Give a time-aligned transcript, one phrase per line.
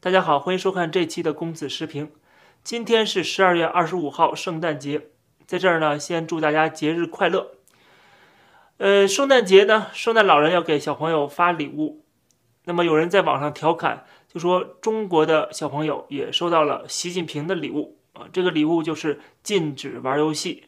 [0.00, 2.12] 大家好，欢迎收看这期的公子时评。
[2.62, 5.08] 今天是十二月二十五号，圣诞节，
[5.44, 7.50] 在这儿呢，先祝大家节日快乐。
[8.76, 12.04] 呃，圣诞节呢，圣诞老人要给小朋友发礼物。
[12.66, 20.66] 那么有人在网上调侃，就说中国的小朋友也收到了习近平的礼物啊，这个礼物就是禁止玩游戏。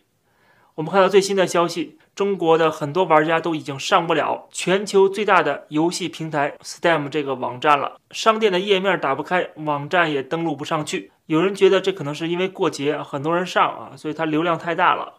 [0.74, 11.12] 我们看到最新的消息，中国的很多玩家都已经上不了全球最大的游戏平台 Steam 这个网站了，商店的页面打不开，网站也登录不上去。
[11.26, 15.14] 有人觉得这可能是因为过节很多人上啊，所以它流量太大了。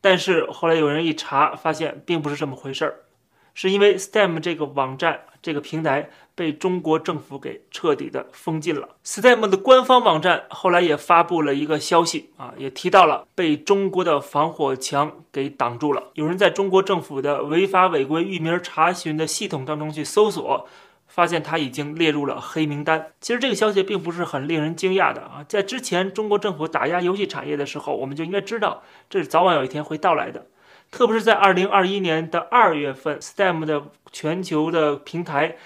[0.00, 3.00] 但是后来有人一查，发现并不是这么回事儿。
[3.54, 8.90] 是因为 Steam 这个网站、这个平台被中国政府给彻底的封禁了。
[9.04, 16.10] Steam 的官方网站后来也发布了一个消息啊，也提到了被中国的防火墙给挡住了。
[16.14, 20.68] 有人在中国政府的违法违规域名查询的系统当中去搜索，
[21.08, 23.06] 发现它已经列入了黑名单。
[23.20, 30.46] 其实这个消息并不是很令人惊讶的啊，在之前中国政府打压游戏产业的时候，我们就应该知道这是早晚有一天会到来的。
[30.90, 35.56] 特别是在二零二一年的二月份，Steam 的全球的平台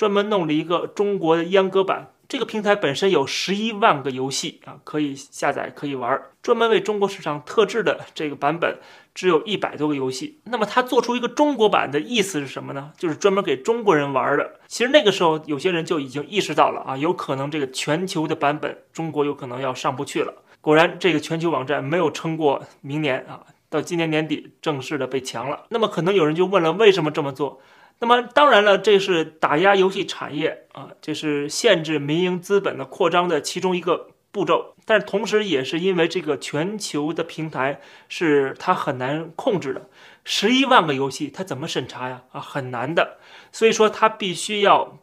[0.00, 2.14] 专门弄了一个中国的阉割版。
[2.26, 6.30] 这个平台本身有十一万个游戏啊，可以下载可以玩儿。
[6.42, 8.78] 专门为中国市场特制的这个版本
[9.14, 10.40] 只有一百多个游戏。
[10.44, 12.92] 那么它做出一个中国版的意思是什么呢？
[12.96, 14.60] 就是专门给中国人玩的。
[14.66, 20.32] 其实那个时候有些人就已经意识到了啊，有可能这个全球的版本中国有可能要上不去了。
[20.62, 23.42] 果然，这个全球网站没有撑过明年啊。
[23.68, 27.60] 到今年年底正式的被强了，那么可能有人就问了，为什么这么做？
[28.00, 39.90] 那么当然了，这是打压游戏产业啊，这是限制民营资本的扩张的其中一个步骤，但是同时也是因为这个全球的平台是它很难控制的，
[40.24, 42.22] 十一万个游戏它怎么审查呀？
[42.32, 43.18] 啊，很难的，
[43.52, 44.98] 所以说它必须要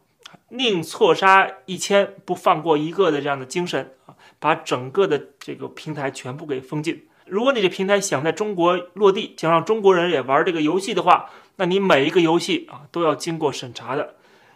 [0.48, 7.06] 宁错杀一千不放过一个的这样的精神啊，把整个的这个平台全部给封禁。
[7.26, 14.14] 如果你这平台想在中国落地，想让中国人也玩这个游戏的话，那你每一个游戏啊都要经过审查的。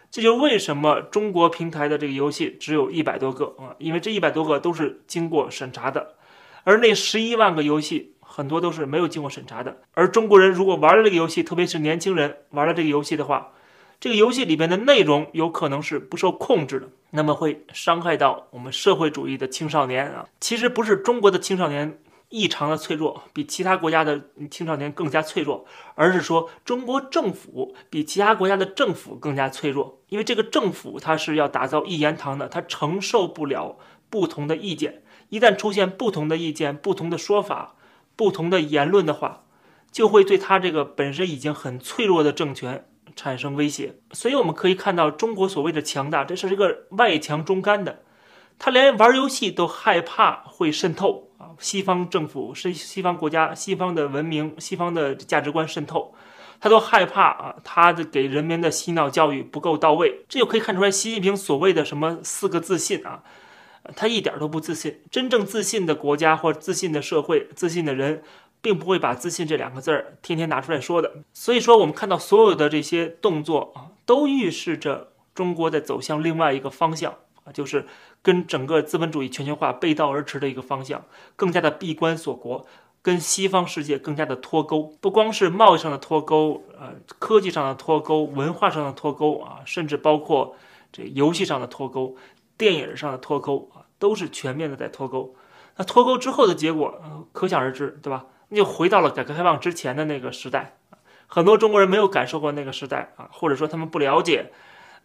[0.09, 6.15] 这就为什么中国平台的这个游戏只有一百多个啊，因为这一百多个都是经过审查的，
[6.63, 9.81] 而那十一万个游戏很多都是没有经过审查的。
[9.93, 13.53] 而中国人如果玩了这个游戏，特别是年轻人玩了这个游戏的话，
[13.99, 20.27] 这个游戏里边的内容有可能是不受控制的，那么会伤害到我们社会主义的青少年啊。
[20.39, 21.99] 其实不是中国的青少年。
[22.35, 33.77] 异常的脆弱，比其他国家的青少年更加脆弱，而是说中国政府比其他国家的政府更加脆弱，因为这个政府它是要打造一言堂的，它承受不了
[34.09, 37.75] 不同的意见，一旦出现不同的意见、不同的说法、
[38.15, 39.43] 不同的言论的话，
[39.91, 43.97] 就会对他这个本身已经很脆弱的政权产生威胁。
[44.11, 48.01] 所以我们可以看到，中国所谓的强大，这是一个外强中干的，
[48.65, 51.51] 他连玩游戏都害怕会渗透啊。
[51.59, 56.15] 西方政府是西方国家、西方的文明、西方的价值观渗透，
[56.61, 63.21] 他都害怕啊，他的给人民的洗脑教育不够到位，这就可以看出来，习近平所谓的什么四个自信啊，
[63.97, 65.01] 他一点都不自信。
[65.11, 68.23] 真正自信的国家或自信的社会、自信的人，
[68.61, 71.11] 并不会把自信这两个字儿天天拿出来说的。
[71.33, 77.15] 所以说，我们看到所有的这些动作啊，都预示着中国在走向另外一个方向。
[77.43, 77.85] 啊，就是
[78.21, 81.03] 跟整个资本主义全球化背道而驰的一个方向，
[81.35, 82.65] 更加的闭关锁国，
[83.01, 84.95] 跟西方世界更加的脱钩。
[85.01, 90.55] 不光是贸易上的脱钩，呃，科技上的脱钩，文化上的脱钩啊，甚至包括
[90.91, 92.15] 这游戏上的脱钩，
[92.57, 95.35] 电影上的脱钩啊，都是全面的在脱钩。
[95.75, 97.01] 那脱钩之后的结果，
[97.33, 98.25] 可想而知，对吧？
[98.49, 100.77] 那就回到了改革开放之前的那个时代。
[101.25, 104.51] 很多中国人没有感受过那个时代啊，或者说他们不了解，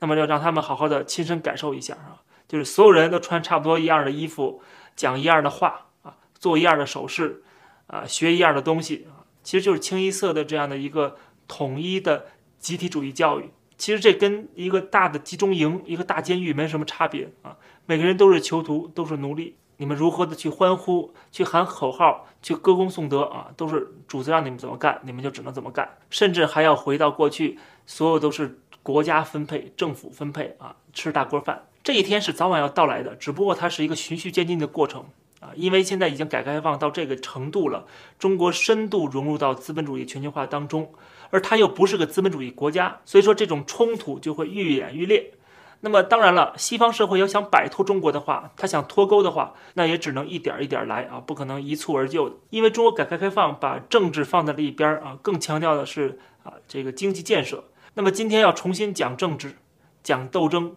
[0.00, 2.21] 那么要让他们好好的亲身感受一下啊。
[2.48, 4.62] 就是所有人都穿差不多一样的衣服，
[4.97, 7.42] 讲一样的话啊，做一样的手势，
[7.86, 11.16] 啊，学一样的东西啊，其实就是清一色的这样的一个
[11.47, 12.26] 统一的
[12.59, 13.50] 集体主义教育。
[13.76, 17.56] 其实这跟一个大的集中营、一个大监狱没什么差别啊。
[17.86, 19.54] 每个人都是囚徒，都是奴隶。
[19.77, 25.89] 你们如何的去欢呼、去喊口号、去歌功颂德啊，都是主子让你们怎么干，你们就只能怎么干。
[26.10, 27.56] 甚至还要回到过去，
[27.86, 31.67] 所有都是国家分配、政府分配啊，吃大锅饭。
[31.89, 35.07] 这一天是早晚要到来的，只不过它是一个循序渐进的过程
[35.41, 37.87] 啊，因为现在已经改革开放到这个程度了，
[38.19, 40.93] 中国深度融入到资本主义全球化当中，
[41.31, 45.33] 而它又不是个资本主义国家，所以说这种冲突就会愈演愈烈。
[45.81, 52.37] 那么当然了，西方社会要想摆脱中国的话，他想脱钩的话，那也只能一点一点来啊，不可能一蹴而就的。
[52.51, 57.65] 因为中国改革开放把政治放在了一边啊，更强调的是啊这个经济建设。
[57.95, 59.57] 那么今天要重新讲政治，
[60.03, 60.77] 讲斗争。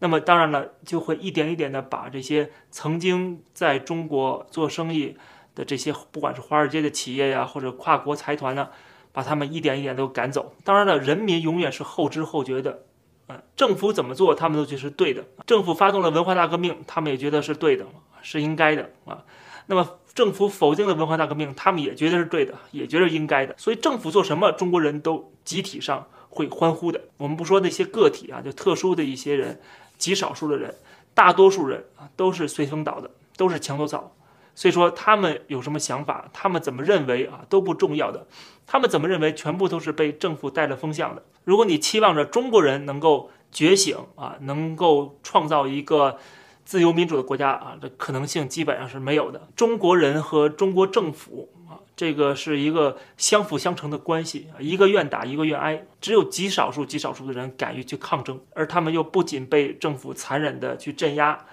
[0.00, 5.16] 那么当然了，就会一点一点的把这些曾经在中国做生意
[5.54, 8.70] 的这些，不管是华尔街的企业呀，或者跨国财团呢，
[9.12, 10.54] 把他们一点一点都赶走。
[10.64, 12.84] 当然了，人民永远是后知后觉的，
[13.28, 15.24] 嗯，政府怎么做，他们都觉得是对的。
[15.46, 17.84] 政府发动了文化大革命，他们也觉得是对的，
[18.22, 19.24] 是应该的啊。
[19.66, 23.54] 那么政府否定了文化大革命，他们也觉得是对的，也觉得应该的。
[23.58, 27.02] 所以政府做什么，中国人都集体上会欢呼的。
[27.18, 29.60] 我们不说那些个体啊，就特殊的一些人。
[29.98, 30.74] 极少数的人，
[31.12, 34.16] 大多数人啊都是随风倒的，都是墙头草。
[34.54, 38.26] 所以说他们有什么想法，他们怎么认为啊都不重要的。
[38.66, 41.22] 他们怎么认为，全部都是被政府带了风向的。
[41.44, 46.16] 如果你期望着中国人能够觉醒啊，能够创造一个
[46.64, 49.48] 自由民主的国家啊，这可能性基本上是没有的。
[49.54, 51.50] 中国人和中国政府。
[51.96, 61.44] 这个是一个相辅相成的关系，一个愿打一个愿挨，只有极少数极少数的人敢于去抗争，而他们又不仅被政府残忍的去镇压，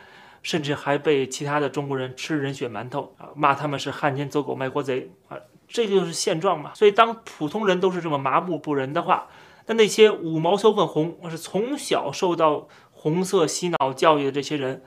[0.42, 5.38] 甚至还被其他的中国人吃人血馒头啊，骂他们是汉奸走狗卖国贼啊，
[5.68, 6.72] 这就是现状嘛。
[6.74, 9.28] 所以当普通人都是这么麻木不仁的话，
[9.66, 14.82] 那那些五毛小粉红是从小受到红色洗脑教育的这些人，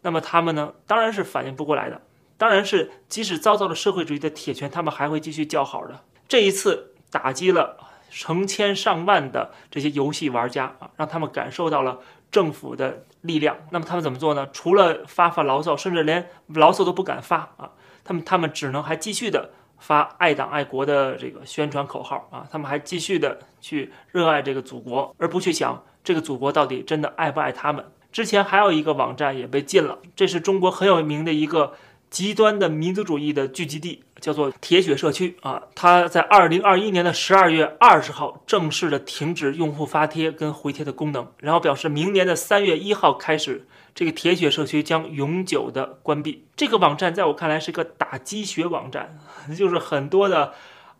[0.00, 2.00] 那么他们呢，当然是反应不过来的。
[2.36, 6.00] 当然是，即使遭到了社会主义的铁拳，他们还会继续叫好的。
[6.26, 7.76] 这一次打击了
[8.10, 12.00] 成千上万的这些游戏玩家啊，让他们感受到了
[12.32, 13.56] 政府的力量。
[13.70, 14.48] 那么他们怎么做呢？
[14.52, 17.70] 除了发发牢骚，甚至连牢骚都不敢发啊，
[18.02, 27.84] 他们他们只能还继续的发爱党爱国的这个宣传口号啊，他们还继续的去热爱这个祖国，而不去想这个祖国到底真的爱不爱他们。
[28.10, 31.74] 之前还有一个网站也被禁了，这是中国很有名的一个。
[32.14, 43.66] 极端的民族主义的聚集地叫做铁血社区啊，它在二零二一年的十二月二十号正式的停止用户发帖跟回帖的功能，然后表示明年的三月一号开始，
[43.96, 46.44] 这个铁血社区将永久的关闭。
[46.54, 49.18] 这个网站在我看来是个打鸡血网站，
[49.58, 50.54] 就是很多的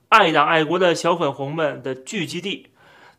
[0.09, 2.67] 爱党爱国的小粉红们的聚集地，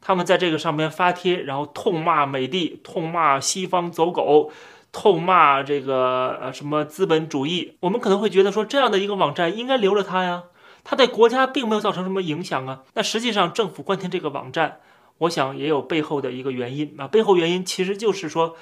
[0.01, 4.51] 他们在这个上面发帖，然后痛骂美帝，痛骂西方走狗。
[4.97, 10.43] 痛骂这个呃什么资本主义，我们可能会觉得说这样的一个网站应该留着它呀，
[10.85, 12.83] 它对国家并没有造成什么影响啊。
[12.93, 14.79] 那实际上政府关停这个网站，
[15.17, 17.09] 我想也有背后的一个原因啊。
[17.09, 18.55] 背后原因其实就是说，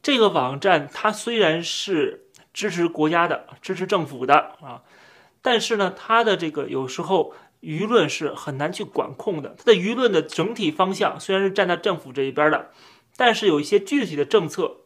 [0.00, 4.82] 这个网站它虽然是支持国家的、支持政府的啊，
[5.42, 9.56] 但是呢，它的这个有时候舆论是很难去管控的。
[9.58, 12.70] 它的舆论的整体方向虽然是站在政府这一边的，
[13.16, 14.76] 但是有一些具体的政策。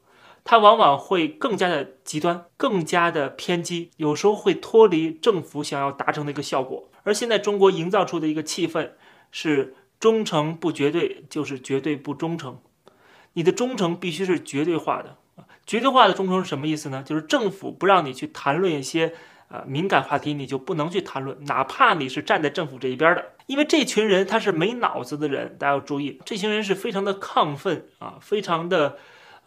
[0.44, 6.90] 它往往会更加的极端，更加的偏激，有时候会脱离政府想要达成的一个效果。
[7.02, 8.92] 而现在中国营造出的一个气氛
[9.30, 12.58] 是忠诚不绝对，就是绝对不忠诚。
[13.34, 15.16] 你的忠诚必须是绝对化的，
[15.66, 17.02] 绝对化的忠诚是什么意思呢？
[17.06, 19.12] 就是政府不让你去谈论一些
[19.48, 28.96] 呃敏感话题，你就不能去谈论，哪怕你是站在政府这一边的，因为这群人他是没脑子的人，大家要注意，这群人是非常的亢奋啊，非常的。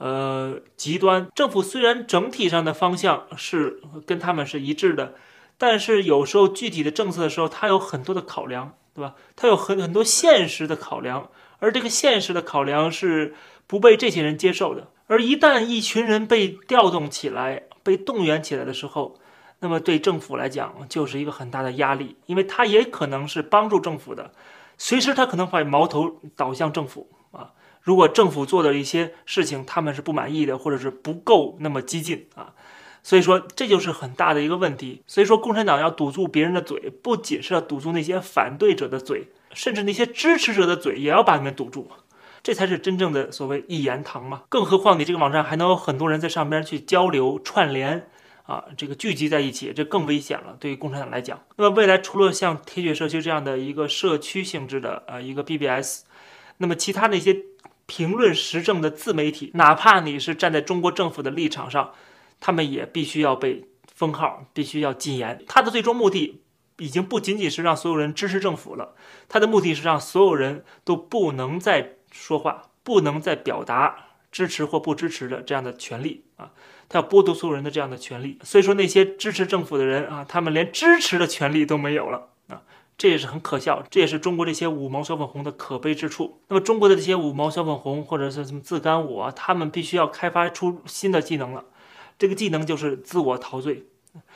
[0.04, 5.14] 呃，极端政府虽然整体上的方向是跟他们是一致的，
[5.60, 9.14] 但是有时候具体的政策的时候，它有很多的考量，对吧？
[9.36, 13.36] 它有很很多现实的考量，而这个现实的考量是
[13.68, 14.88] 不被这些人接受的。
[15.06, 19.20] 而一旦一群人被调动起来、被动员起来的时候，
[19.60, 24.32] 那么对政府来讲就是一个很大的压力，因为他也可能是帮助政府的，
[24.80, 27.52] 随时他可能把矛头导向政府啊。
[27.82, 32.54] 如果政府做的一些事情他们是不满意的，或者是不够那么激进啊，
[33.02, 35.02] 所以说这就是很大的一个问题。
[35.08, 41.90] 所以说共产党要堵住别人的嘴，不仅是要堵住那些反对者的嘴，甚至那些支持者的嘴也要把你们堵住，
[42.44, 44.44] 这才是真正的所谓一言堂嘛。
[44.48, 48.08] 更何况你这个网站还能有很多人在上边去交流串联
[48.44, 50.56] 啊，这个聚集在一起，这更危险了。
[50.60, 56.04] 对于共产党来讲，那么未来除了像铁血社区这样的一个社区性质的呃一个 BBS，
[56.58, 57.46] 那么其他那些。
[57.92, 61.92] 评论时政的自媒体，哪怕你是站在中国政府的立场上，
[62.40, 65.44] 他们也必须要被封号，必须要禁言。
[65.46, 66.42] 他的最终目的
[66.78, 68.96] 已经不仅仅是让所有人支持政府了，
[69.28, 73.98] 他的目的是让所有人都不能再说话，不能再表达
[74.32, 76.52] 支持或不支持的这样的权利啊！
[76.88, 78.40] 他要剥夺所有人的这样的权利。
[78.42, 82.30] 所以说，那些支持政府的人啊，他们连支持的权利都没有了！
[83.02, 86.40] 这也是很可笑，这也是中国这些五毛小粉红的可悲之处。
[86.50, 91.66] 那么，中国的这些五毛小粉红或者是什么自干五啊，他们必须要开发出新的技能了。
[92.20, 93.88] 这个技能就是自我陶醉，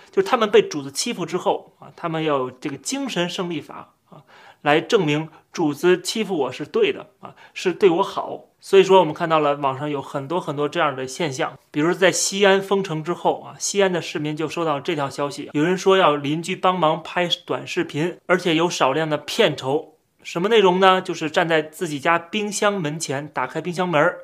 [0.10, 4.24] 就是他们被主子欺负之后啊，他们要有这个精神胜利法啊，
[4.66, 8.46] 来证明主子欺负我是对的啊，是对我好。
[8.60, 19.98] 所以说，我们看到了网上有很多很多这样的现象，比如在西安封城之后啊，西安的市民就收到这条消息，有人说要邻居帮忙拍短视频，而且有少量的片酬。
[20.24, 21.00] 什么内容呢？
[21.00, 24.22] 就是站在自己家冰箱门前，打开冰箱门儿。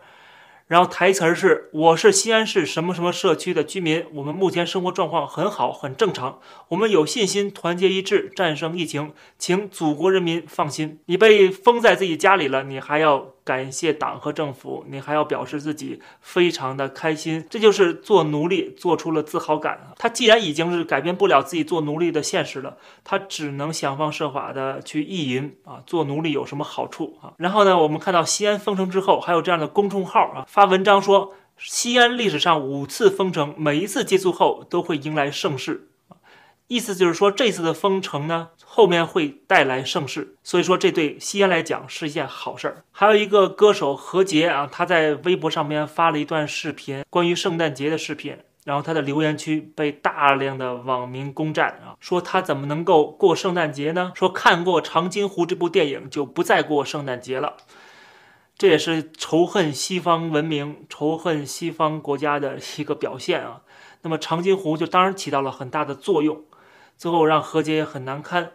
[0.71, 6.39] 然后台词是：“我是西安市什么什么社区的居民，我们目前生活状况很好，很正常。
[6.69, 10.99] 我们有信心团结一致战胜疫情，请祖国人民放心。
[11.07, 17.45] 你被封在自己家里了，你还要感谢党和政府，你还要表示自己非常的开心。
[17.49, 19.91] 这就是做奴隶做出了自豪感。
[19.97, 27.33] 他既然已经是改变不了自己做奴隶的现实了，他只能想方设法的去意淫啊，做奴隶有什么好处啊？
[27.35, 30.61] 然后呢，我们看到西安封城之后，还有这样的公众号啊发。
[30.61, 35.89] 发文章说，西安历史上五次封城，每一次结束后都会迎来盛世，
[36.71, 42.85] 意思就是说这次的封城呢，后面会带来盛世，所以说这对西安来讲是一件好事儿。
[42.91, 54.13] 还有一个歌手何洁啊，他在微博上面发了一段视频，关于圣诞节的视频，然后他的留言区被大量的网民攻占啊，说他怎么能够过圣诞节呢？
[54.15, 57.57] 说看过《长津湖》这部电影就不再过圣诞节了。
[58.57, 63.63] 这也是仇恨西方文明、仇恨西方国家的一个表现啊。
[64.03, 66.45] 那么长津湖就当然起到了很大的作用，
[67.01, 68.51] 最后让何洁也很难堪，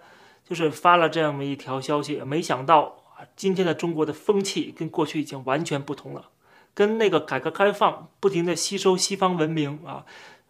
[0.49, 2.23] 就是发了这样的一条消息。
[2.25, 6.27] 没想到啊，今天的中国的风气跟过去已经完全不同了，
[6.73, 10.07] 跟那个改革开放不停的吸收西方文明啊，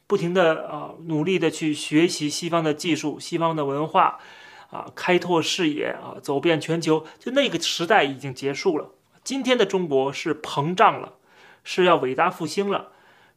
[0.07, 4.19] 不停的啊努力的去学习西方的技术、西方的文化
[4.69, 8.91] 啊，开拓视野啊，走遍全球，就那个时代已经结束了。
[9.25, 11.15] 今天的中国是膨胀了，
[11.65, 12.89] 是要伟大复兴了，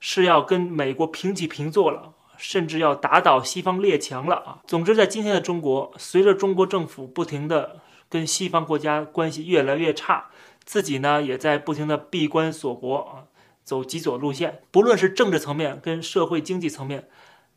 [0.01, 4.60] 是要跟美国平起平坐了，甚至要打倒西方列强了啊！
[4.65, 10.29] 总之，在今天的中国，随着中国政府不停的跟西方国家关系越来越差，
[10.63, 13.27] 自己呢也在不停的闭关锁国啊，
[13.65, 14.62] 走极左路线。
[14.72, 17.10] 不论是政治层面跟社会经济层面，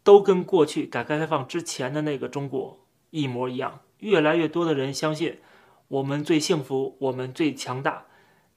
[0.03, 3.81] 都跟过去改革开放之前的那个中国一模一样。
[4.01, 5.39] 越来越多的人相信，
[5.87, 8.07] 我们最幸福，我们最强大。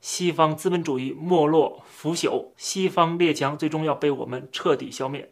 [0.02, 5.32] 西方资本主义没落腐朽，西方列强最终要被我们彻底消灭。